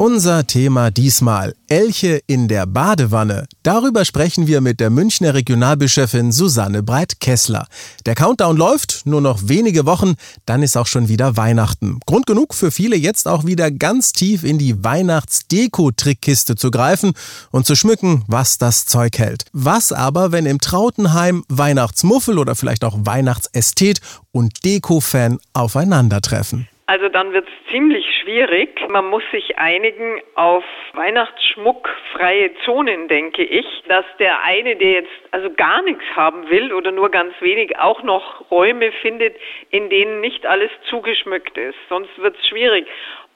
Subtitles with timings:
[0.00, 3.44] Unser Thema diesmal Elche in der Badewanne.
[3.62, 7.66] Darüber sprechen wir mit der Münchner Regionalbischöfin Susanne Breit-Kessler.
[8.06, 10.14] Der Countdown läuft, nur noch wenige Wochen,
[10.46, 12.00] dann ist auch schon wieder Weihnachten.
[12.06, 17.12] Grund genug für viele jetzt auch wieder ganz tief in die Weihnachtsdeko-Trickkiste zu greifen
[17.50, 19.44] und zu schmücken, was das Zeug hält.
[19.52, 24.00] Was aber, wenn im Trautenheim Weihnachtsmuffel oder vielleicht auch Weihnachtsästhet
[24.32, 26.68] und Deko-Fan aufeinandertreffen?
[26.90, 28.84] Also dann wird es ziemlich schwierig.
[28.88, 35.50] Man muss sich einigen auf Weihnachtsschmuckfreie Zonen, denke ich, dass der eine, der jetzt also
[35.54, 39.36] gar nichts haben will oder nur ganz wenig, auch noch Räume findet,
[39.70, 41.78] in denen nicht alles zugeschmückt ist.
[41.88, 42.88] Sonst wird es schwierig.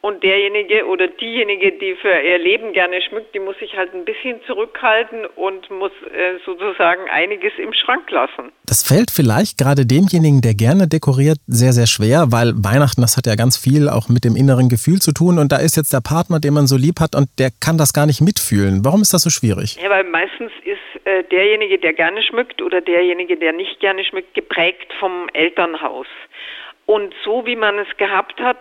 [0.04, 4.04] Und derjenige oder diejenige, die für ihr Leben gerne schmückt, die muss sich halt ein
[4.04, 8.52] bisschen zurückhalten und muss äh, sozusagen einiges im Schrank lassen.
[8.66, 13.24] Das fällt vielleicht gerade demjenigen, der gerne dekoriert, sehr, sehr schwer, weil Weihnachten, das hat
[13.24, 15.38] ja ganz viel auch mit dem inneren Gefühl zu tun.
[15.38, 17.94] Und da ist jetzt der Partner, den man so lieb hat und der kann das
[17.94, 18.84] gar nicht mitfühlen.
[18.84, 19.80] Warum ist das so schwierig?
[19.82, 24.34] Ja, weil meistens ist äh, derjenige, der gerne schmückt oder derjenige, der nicht gerne schmückt,
[24.34, 26.08] geprägt vom Elternhaus.
[26.84, 28.60] Und so wie man es gehabt hat,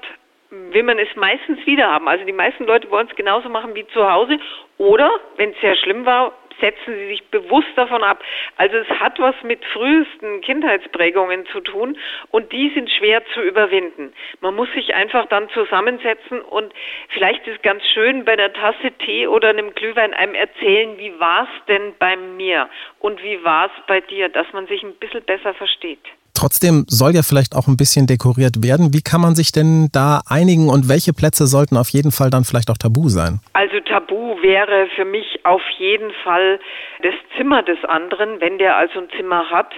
[0.72, 2.08] will man es meistens wieder haben.
[2.08, 4.38] Also die meisten Leute wollen es genauso machen wie zu Hause.
[4.78, 8.24] Oder, wenn es sehr schlimm war, setzen sie sich bewusst davon ab.
[8.58, 11.98] Also es hat was mit frühesten Kindheitsprägungen zu tun
[12.32, 14.14] und die sind schwer zu überwinden.
[14.42, 16.74] Man muss sich einfach dann zusammensetzen und
[17.10, 21.44] vielleicht ist ganz schön bei einer Tasse Tee oder einem Glühwein einem erzählen, wie war
[21.44, 25.24] es denn bei mir und wie war es bei dir, dass man sich ein bisschen
[25.24, 26.06] besser versteht.
[26.34, 28.94] Trotzdem soll ja vielleicht auch ein bisschen dekoriert werden.
[28.94, 32.44] Wie kann man sich denn da einigen und welche Plätze sollten auf jeden Fall dann
[32.44, 33.40] vielleicht auch tabu sein?
[33.54, 36.60] Also tabu wäre für mich auf jeden Fall
[37.04, 39.74] das Zimmer des anderen, wenn der also ein Zimmer hat.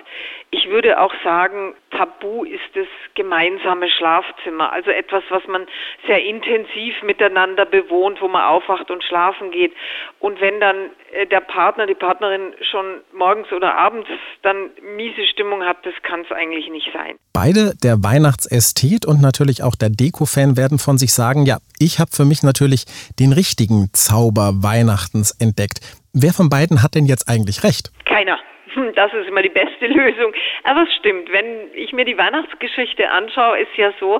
[0.51, 4.71] Ich würde auch sagen, tabu ist das gemeinsame Schlafzimmer.
[4.71, 5.67] Also etwas, was man
[6.07, 9.73] sehr intensiv miteinander bewohnt, wo man aufwacht und schlafen geht.
[10.19, 14.07] Und wenn dann äh, der Partner, die Partnerin schon morgens oder abends
[14.43, 17.15] dann miese Stimmung hat, das kann es eigentlich nicht sein.
[17.33, 22.11] Beide, der Weihnachtsästhet und natürlich auch der Deko-Fan, werden von sich sagen, ja, ich habe
[22.11, 22.85] für mich natürlich
[23.19, 25.79] den richtigen Zauber Weihnachtens entdeckt.
[26.13, 27.91] Wer von beiden hat denn jetzt eigentlich recht?
[28.05, 28.39] Keiner.
[28.95, 30.33] Das ist immer die beste Lösung.
[30.63, 34.19] Aber es stimmt, wenn ich mir die Weihnachtsgeschichte anschaue, ist ja so,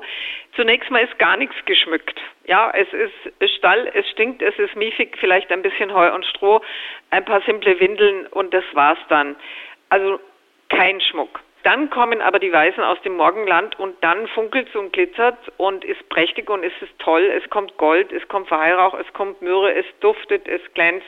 [0.56, 2.20] zunächst mal ist gar nichts geschmückt.
[2.46, 6.62] Ja, es ist Stall, es stinkt, es ist miefig, vielleicht ein bisschen Heu und Stroh,
[7.10, 9.36] ein paar simple Windeln und das war's dann.
[9.90, 10.20] Also
[10.70, 11.42] kein Schmuck.
[11.66, 16.08] Dann kommen aber die Weißen aus dem Morgenland und dann funkelt und glitzert und ist
[16.10, 17.24] prächtig und es ist toll.
[17.24, 21.08] Es kommt Gold, es kommt Weihrauch, es kommt Myrrhe, es duftet, es glänzt.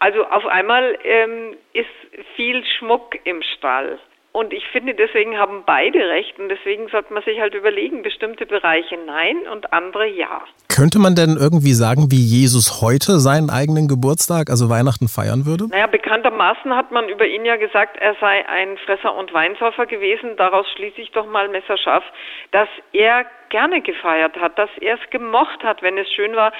[0.00, 1.86] Also auf einmal ähm, ist
[2.34, 4.00] viel Schmuck im Stall.
[4.36, 8.44] Und ich finde, deswegen haben beide recht und deswegen sollte man sich halt überlegen, bestimmte
[8.44, 10.42] Bereiche nein und andere ja.
[10.68, 15.68] Könnte man denn irgendwie sagen, wie Jesus heute seinen eigenen Geburtstag, also Weihnachten, feiern würde?
[15.70, 20.36] Naja, bekanntermaßen hat man über ihn ja gesagt, er sei ein Fresser und Weinsäufer gewesen.
[20.36, 22.04] Daraus schließe ich doch mal messerscharf,
[22.50, 26.52] dass er gerne gefeiert hat, dass er es gemocht hat, wenn es schön war.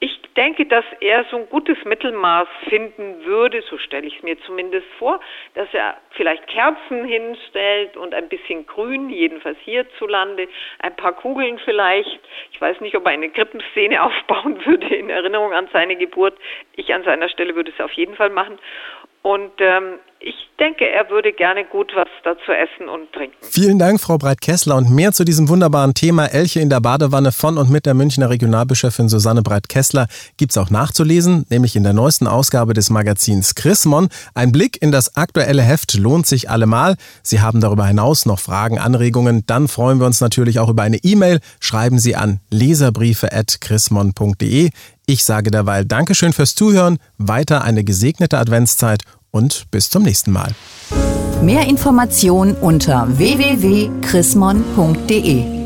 [0.00, 4.38] Ich denke, dass er so ein gutes Mittelmaß finden würde, so stelle ich es mir
[4.42, 5.18] zumindest vor,
[5.54, 10.46] dass er vielleicht Kerzen hinstellt und ein bisschen Grün, jedenfalls hierzulande,
[10.78, 12.20] ein paar Kugeln vielleicht.
[12.52, 16.38] Ich weiß nicht, ob er eine Krippenszene aufbauen würde in Erinnerung an seine Geburt.
[16.76, 18.60] Ich an seiner Stelle würde es auf jeden Fall machen.
[19.28, 23.36] Und ähm, ich denke, er würde gerne gut was dazu essen und trinken.
[23.42, 24.74] Vielen Dank, Frau Breit-Kessler.
[24.74, 28.30] Und mehr zu diesem wunderbaren Thema Elche in der Badewanne von und mit der Münchner
[28.30, 30.06] Regionalbischöfin Susanne Breit-Kessler
[30.38, 34.08] gibt es auch nachzulesen, nämlich in der neuesten Ausgabe des Magazins Chrismon.
[34.32, 36.94] Ein Blick in das aktuelle Heft lohnt sich allemal.
[37.22, 39.44] Sie haben darüber hinaus noch Fragen, Anregungen.
[39.46, 41.40] Dann freuen wir uns natürlich auch über eine E-Mail.
[41.60, 44.70] Schreiben Sie an leserbriefe.chrismon.de.
[45.10, 50.54] Ich sage derweil Dankeschön fürs Zuhören, weiter eine gesegnete Adventszeit und bis zum nächsten Mal.
[51.42, 55.57] Mehr Informationen unter www.chrismon.de